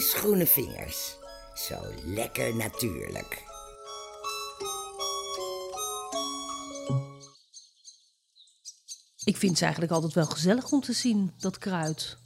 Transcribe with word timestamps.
ijsgroene 0.00 0.46
vingers. 0.46 1.16
Zo 1.54 1.76
lekker 2.04 2.56
natuurlijk. 2.56 3.44
Ik 9.24 9.36
vind 9.36 9.52
het 9.52 9.62
eigenlijk 9.62 9.92
altijd 9.92 10.12
wel 10.14 10.26
gezellig 10.26 10.72
om 10.72 10.80
te 10.80 10.92
zien, 10.92 11.32
dat 11.38 11.58
kruid. 11.58 12.16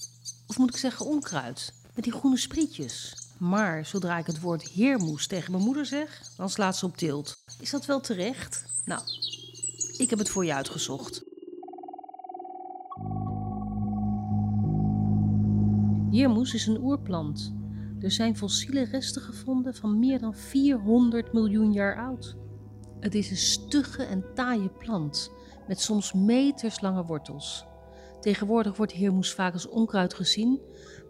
Of 0.47 0.59
moet 0.59 0.71
ik 0.71 0.77
zeggen 0.77 1.07
onkruid, 1.07 1.73
met 1.95 2.05
die 2.05 2.13
groene 2.13 2.39
sprietjes. 2.39 3.17
Maar 3.39 3.87
zodra 3.87 4.19
ik 4.19 4.27
het 4.27 4.41
woord 4.41 4.69
heermoes 4.69 5.27
tegen 5.27 5.53
mijn 5.53 5.65
moeder 5.65 5.87
zeg, 5.87 6.23
dan 6.37 6.51
slaat 6.51 6.77
ze 6.77 6.87
op 6.87 6.97
tilt. 6.97 7.37
Is 7.61 7.71
dat 7.71 7.87
wel 7.87 8.01
terecht? 8.01 8.65
Nou, 8.85 9.03
ik 9.97 10.11
heb 10.11 10.19
het 10.19 10.29
voor 10.29 10.45
je 10.45 10.55
uitgezocht. 10.55 11.23
Heermoes 16.11 16.55
is 16.55 16.67
een 16.67 16.83
oerplant. 16.83 17.63
Er 18.05 18.11
zijn 18.11 18.37
fossiele 18.37 18.85
resten 18.85 19.23
gevonden 19.23 19.75
van 19.75 19.99
meer 19.99 20.19
dan 20.19 20.35
400 20.35 21.33
miljoen 21.33 21.73
jaar 21.73 21.97
oud. 21.97 22.37
Het 23.01 23.15
is 23.15 23.31
een 23.31 23.37
stugge 23.37 24.03
en 24.03 24.25
taaie 24.35 24.69
plant 24.69 25.31
met 25.69 25.81
soms 25.81 26.13
meterslange 26.13 27.05
wortels. 27.05 27.67
Tegenwoordig 28.21 28.77
wordt 28.77 28.93
heermoes 28.93 29.33
vaak 29.33 29.53
als 29.53 29.69
onkruid 29.69 30.15
gezien, 30.15 30.61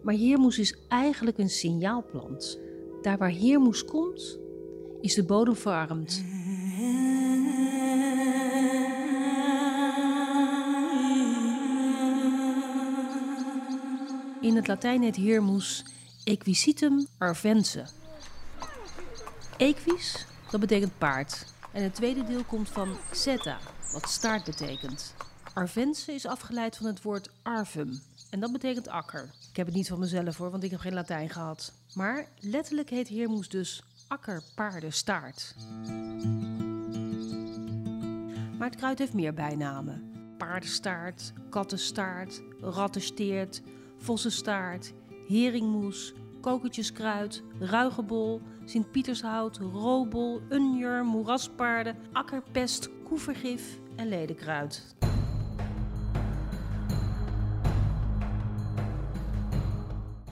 maar 0.03 0.13
heermoes 0.13 0.59
is 0.59 0.77
eigenlijk 0.87 1.37
een 1.37 1.49
signaalplant. 1.49 2.59
Daar 3.01 3.17
waar 3.17 3.29
heermoes 3.29 3.85
komt, 3.85 4.39
is 5.01 5.13
de 5.13 5.23
bodem 5.23 5.55
verarmd. 5.55 6.23
In 14.41 14.55
het 14.55 14.67
Latijn 14.67 15.01
heet 15.01 15.15
heermoes 15.15 15.83
Equisitum 16.25 17.07
arvense. 17.17 17.85
Equis, 19.57 20.25
dat 20.51 20.59
betekent 20.59 20.97
paard. 20.97 21.45
En 21.71 21.83
het 21.83 21.95
tweede 21.95 22.23
deel 22.23 22.43
komt 22.43 22.69
van 22.69 22.97
zeta, 23.11 23.57
wat 23.91 24.09
staart 24.09 24.43
betekent. 24.43 25.13
Arvense 25.53 26.13
is 26.13 26.25
afgeleid 26.25 26.77
van 26.77 26.85
het 26.85 27.01
woord 27.01 27.29
arvum. 27.43 28.01
En 28.29 28.39
dat 28.39 28.51
betekent 28.51 28.87
akker. 28.87 29.29
Ik 29.49 29.55
heb 29.55 29.65
het 29.65 29.75
niet 29.75 29.87
van 29.87 29.99
mezelf 29.99 30.37
hoor, 30.37 30.51
want 30.51 30.63
ik 30.63 30.71
heb 30.71 30.79
geen 30.79 30.93
Latijn 30.93 31.29
gehad. 31.29 31.71
Maar 31.93 32.27
letterlijk 32.39 32.89
heet 32.89 33.07
heermoes 33.07 33.49
dus 33.49 33.83
akkerpaardenstaart. 34.07 35.55
Maar 38.57 38.69
het 38.69 38.75
kruid 38.75 38.99
heeft 38.99 39.13
meer 39.13 39.33
bijnamen. 39.33 40.11
Paardenstaart, 40.37 41.33
kattenstaart, 41.49 42.41
rattensteert, 42.61 43.61
vossenstaart, 43.97 44.93
heringmoes, 45.27 46.13
kokertjeskruid, 46.41 47.43
ruigebol, 47.59 48.41
Sint-Pietershout, 48.65 49.57
robol, 49.57 50.41
unjer, 50.49 51.05
moeraspaarden, 51.05 51.95
akkerpest, 52.11 52.89
koevergif 53.03 53.79
en 53.95 54.07
ledenkruid. 54.07 54.95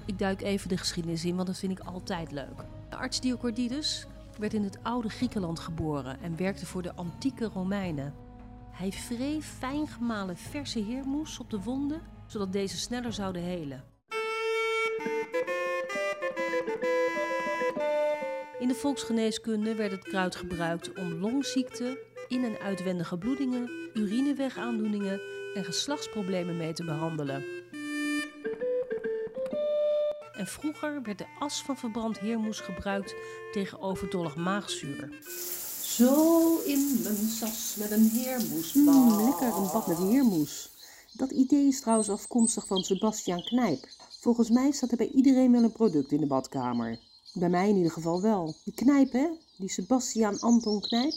Ik 0.05 0.19
duik 0.19 0.41
even 0.41 0.69
de 0.69 0.77
geschiedenis 0.77 1.25
in, 1.25 1.35
want 1.35 1.47
dat 1.47 1.57
vind 1.57 1.79
ik 1.79 1.85
altijd 1.85 2.31
leuk. 2.31 2.65
De 2.89 2.95
arts 2.95 3.19
Diocordides 3.19 4.07
werd 4.37 4.53
in 4.53 4.63
het 4.63 4.83
oude 4.83 5.09
Griekenland 5.09 5.59
geboren 5.59 6.21
en 6.21 6.37
werkte 6.37 6.65
voor 6.65 6.81
de 6.81 6.95
antieke 6.95 7.45
Romeinen. 7.45 8.13
Hij 8.71 8.93
wreef 9.09 9.45
fijn 9.45 9.87
gemalen 9.87 10.37
verse 10.37 10.79
heermoes 10.79 11.39
op 11.39 11.49
de 11.49 11.59
wonden, 11.59 12.01
zodat 12.27 12.51
deze 12.51 12.77
sneller 12.77 13.13
zouden 13.13 13.41
helen. 13.41 13.92
In 18.63 18.69
de 18.69 18.75
volksgeneeskunde 18.75 19.75
werd 19.75 19.91
het 19.91 20.03
kruid 20.03 20.35
gebruikt 20.35 20.93
om 20.93 21.13
longziekten, 21.13 21.97
in- 22.27 22.43
en 22.43 22.59
uitwendige 22.59 23.17
bloedingen, 23.17 23.69
urinewegaandoeningen 23.93 25.21
en 25.53 25.63
geslachtsproblemen 25.63 26.57
mee 26.57 26.73
te 26.73 26.83
behandelen. 26.83 27.43
En 30.33 30.47
vroeger 30.47 31.01
werd 31.01 31.17
de 31.17 31.25
as 31.39 31.61
van 31.61 31.77
verbrand 31.77 32.19
heermoes 32.19 32.59
gebruikt 32.59 33.15
tegen 33.51 33.81
overtollig 33.81 34.35
maagzuur. 34.35 35.09
Zo 35.81 36.57
in 36.65 36.99
mijn 37.03 37.15
sas 37.15 37.75
met 37.79 37.91
een 37.91 38.09
heermoesbad. 38.09 38.95
Mm, 38.95 39.25
lekker 39.25 39.57
een 39.57 39.69
bad 39.73 39.87
met 39.87 39.97
heermoes. 39.97 40.69
Dat 41.13 41.31
idee 41.31 41.67
is 41.67 41.81
trouwens 41.81 42.09
afkomstig 42.09 42.67
van 42.67 42.83
Sebastian 42.83 43.43
Knijp. 43.43 43.87
Volgens 44.19 44.49
mij 44.49 44.71
staat 44.71 44.91
er 44.91 44.97
bij 44.97 45.11
iedereen 45.13 45.51
wel 45.51 45.63
een 45.63 45.71
product 45.71 46.11
in 46.11 46.19
de 46.19 46.27
badkamer. 46.27 46.99
Bij 47.33 47.49
mij 47.49 47.69
in 47.69 47.75
ieder 47.75 47.91
geval 47.91 48.21
wel. 48.21 48.55
Die 48.63 48.73
Knijp, 48.73 49.11
hè? 49.11 49.27
Die 49.57 49.69
Sebastian 49.69 50.39
Anton 50.39 50.81
Knijp. 50.81 51.13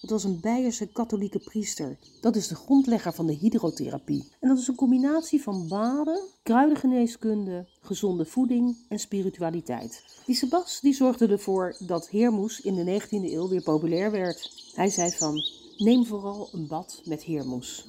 Dat 0.00 0.10
was 0.10 0.24
een 0.24 0.40
Beierse 0.40 0.86
katholieke 0.86 1.38
priester. 1.38 1.98
Dat 2.20 2.36
is 2.36 2.48
de 2.48 2.54
grondlegger 2.54 3.12
van 3.12 3.26
de 3.26 3.32
hydrotherapie. 3.32 4.28
En 4.40 4.48
dat 4.48 4.58
is 4.58 4.68
een 4.68 4.74
combinatie 4.74 5.42
van 5.42 5.68
baden, 5.68 6.22
kruidengeneeskunde, 6.42 7.66
gezonde 7.80 8.24
voeding 8.24 8.76
en 8.88 8.98
spiritualiteit. 8.98 10.04
Die 10.26 10.34
Sebas 10.34 10.80
die 10.80 10.94
zorgde 10.94 11.26
ervoor 11.26 11.76
dat 11.78 12.08
heermoes 12.08 12.60
in 12.60 12.74
de 12.74 13.00
19e 13.00 13.08
eeuw 13.10 13.48
weer 13.48 13.62
populair 13.62 14.10
werd. 14.10 14.52
Hij 14.74 14.88
zei 14.88 15.10
van, 15.10 15.42
neem 15.76 16.06
vooral 16.06 16.48
een 16.52 16.66
bad 16.66 17.02
met 17.04 17.22
heermoes. 17.22 17.88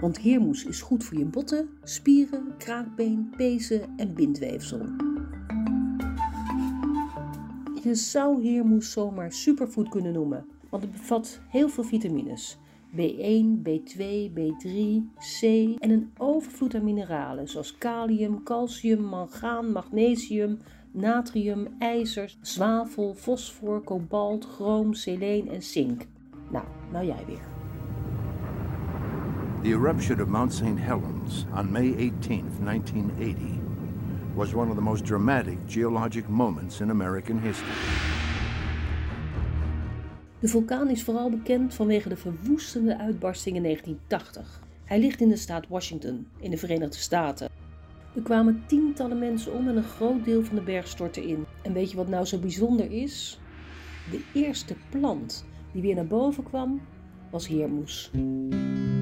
Want 0.00 0.18
heermoes 0.18 0.64
is 0.64 0.80
goed 0.80 1.04
voor 1.04 1.18
je 1.18 1.24
botten, 1.24 1.68
spieren, 1.84 2.54
kraakbeen, 2.58 3.34
pezen 3.36 3.94
en 3.96 4.14
bindweefsel. 4.14 5.09
Je 7.82 7.94
zou 7.94 8.42
heermoes 8.42 8.92
zomaar 8.92 9.32
superfood 9.32 9.88
kunnen 9.88 10.12
noemen, 10.12 10.46
want 10.68 10.82
het 10.82 10.92
bevat 10.92 11.40
heel 11.48 11.68
veel 11.68 11.84
vitamines. 11.84 12.58
B1, 12.96 13.62
B2, 13.62 14.02
B3, 14.34 14.70
C 15.18 15.42
en 15.78 15.90
een 15.90 16.10
overvloed 16.16 16.74
aan 16.74 16.84
mineralen 16.84 17.48
zoals 17.48 17.78
kalium, 17.78 18.42
calcium, 18.42 19.00
mangaan, 19.00 19.72
magnesium, 19.72 20.58
natrium, 20.90 21.68
ijzer, 21.78 22.36
zwavel, 22.40 23.14
fosfor, 23.14 23.80
kobalt, 23.80 24.44
chroom, 24.44 24.94
seleen 24.94 25.48
en 25.48 25.62
zink. 25.62 26.06
Nou, 26.50 26.64
nou 26.92 27.06
jij 27.06 27.24
weer. 27.26 27.48
The 29.62 29.68
eruption 29.68 30.20
of 30.20 30.28
Mount 30.28 30.52
St. 30.52 30.78
Helens 30.78 31.46
on 31.56 31.72
May 31.72 31.92
18, 31.92 32.44
1980, 32.64 33.69
was 34.34 34.54
one 34.54 34.70
of 34.70 34.76
the 34.76 34.82
most 34.82 35.04
dramatic 35.04 35.58
geologic 35.66 36.28
moments 36.28 36.80
in 36.80 36.90
American 36.90 37.38
history. 37.38 37.74
De 40.40 40.48
vulkaan 40.48 40.88
is 40.88 41.02
vooral 41.02 41.30
bekend 41.30 41.74
vanwege 41.74 42.08
de 42.08 42.16
verwoestende 42.16 42.98
uitbarsting 42.98 43.56
in 43.56 43.62
1980. 43.62 44.60
Hij 44.84 44.98
ligt 44.98 45.20
in 45.20 45.28
de 45.28 45.36
staat 45.36 45.68
Washington, 45.68 46.26
in 46.38 46.50
de 46.50 46.56
Verenigde 46.56 46.98
Staten. 46.98 47.48
Er 48.14 48.22
kwamen 48.22 48.62
tientallen 48.66 49.18
mensen 49.18 49.52
om 49.52 49.68
en 49.68 49.76
een 49.76 49.82
groot 49.82 50.24
deel 50.24 50.44
van 50.44 50.56
de 50.56 50.62
berg 50.62 50.88
stortte 50.88 51.26
in. 51.26 51.44
En 51.62 51.72
weet 51.72 51.90
je 51.90 51.96
wat 51.96 52.08
nou 52.08 52.24
zo 52.24 52.38
bijzonder 52.38 52.90
is? 52.90 53.40
De 54.10 54.24
eerste 54.34 54.74
plant 54.90 55.44
die 55.72 55.82
weer 55.82 55.94
naar 55.94 56.06
boven 56.06 56.42
kwam, 56.42 56.80
was 57.30 57.48
heermoes. 57.48 58.10
Er 58.12 58.99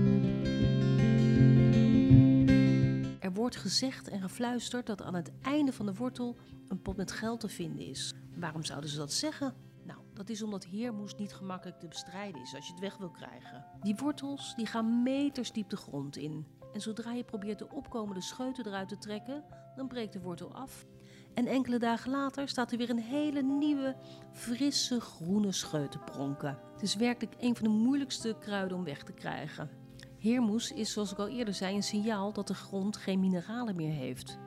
wordt 3.48 3.62
gezegd 3.62 4.08
en 4.08 4.20
gefluisterd 4.20 4.86
dat 4.86 5.02
aan 5.02 5.14
het 5.14 5.30
einde 5.42 5.72
van 5.72 5.86
de 5.86 5.94
wortel 5.94 6.36
een 6.68 6.82
pot 6.82 6.96
met 6.96 7.12
geld 7.12 7.40
te 7.40 7.48
vinden 7.48 7.86
is. 7.86 8.14
Waarom 8.36 8.64
zouden 8.64 8.90
ze 8.90 8.96
dat 8.96 9.12
zeggen? 9.12 9.54
Nou, 9.84 9.98
dat 10.14 10.28
is 10.28 10.42
omdat 10.42 10.64
heermoes 10.64 11.16
niet 11.16 11.34
gemakkelijk 11.34 11.80
te 11.80 11.88
bestrijden 11.88 12.42
is 12.42 12.54
als 12.54 12.66
je 12.66 12.72
het 12.72 12.80
weg 12.80 12.96
wil 12.96 13.10
krijgen. 13.10 13.64
Die 13.82 13.96
wortels 13.96 14.54
die 14.56 14.66
gaan 14.66 15.02
meters 15.02 15.52
diep 15.52 15.68
de 15.68 15.76
grond 15.76 16.16
in. 16.16 16.46
En 16.72 16.80
zodra 16.80 17.12
je 17.12 17.24
probeert 17.24 17.58
de 17.58 17.70
opkomende 17.70 18.20
scheuten 18.20 18.66
eruit 18.66 18.88
te 18.88 18.98
trekken, 18.98 19.44
dan 19.76 19.88
breekt 19.88 20.12
de 20.12 20.20
wortel 20.20 20.54
af. 20.54 20.86
En 21.34 21.46
enkele 21.46 21.78
dagen 21.78 22.10
later 22.10 22.48
staat 22.48 22.72
er 22.72 22.78
weer 22.78 22.90
een 22.90 22.98
hele 22.98 23.42
nieuwe, 23.42 23.96
frisse 24.32 25.00
groene 25.00 25.52
scheut 25.52 26.04
pronken. 26.04 26.58
Het 26.72 26.82
is 26.82 26.94
werkelijk 26.94 27.34
een 27.38 27.56
van 27.56 27.64
de 27.64 27.74
moeilijkste 27.74 28.36
kruiden 28.40 28.76
om 28.76 28.84
weg 28.84 29.02
te 29.02 29.12
krijgen. 29.12 29.70
Heermoes 30.18 30.72
is, 30.72 30.92
zoals 30.92 31.12
ik 31.12 31.18
al 31.18 31.28
eerder 31.28 31.54
zei, 31.54 31.74
een 31.74 31.82
signaal 31.82 32.32
dat 32.32 32.46
de 32.46 32.54
grond 32.54 32.96
geen 32.96 33.20
mineralen 33.20 33.76
meer 33.76 33.92
heeft. 33.92 34.38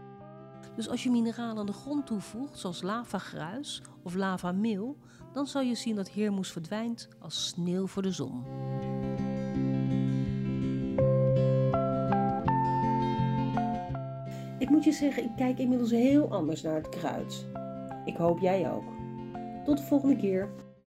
Dus 0.75 0.89
als 0.89 1.03
je 1.03 1.09
mineralen 1.09 1.57
aan 1.57 1.65
de 1.65 1.73
grond 1.73 2.05
toevoegt, 2.05 2.59
zoals 2.59 2.81
lavagruis 2.81 3.81
of 4.03 4.15
lavameel, 4.15 4.97
dan 5.33 5.47
zal 5.47 5.61
je 5.61 5.75
zien 5.75 5.95
dat 5.95 6.09
heermoes 6.09 6.51
verdwijnt 6.51 7.07
als 7.19 7.47
sneeuw 7.47 7.87
voor 7.87 8.01
de 8.01 8.11
zon. 8.11 8.43
Ik 14.57 14.69
moet 14.69 14.83
je 14.83 14.91
zeggen, 14.91 15.23
ik 15.23 15.35
kijk 15.35 15.59
inmiddels 15.59 15.91
heel 15.91 16.31
anders 16.31 16.61
naar 16.61 16.75
het 16.75 16.89
kruid. 16.89 17.45
Ik 18.05 18.15
hoop 18.15 18.39
jij 18.39 18.71
ook. 18.71 18.85
Tot 19.65 19.77
de 19.77 19.83
volgende 19.83 20.15
keer. 20.15 20.49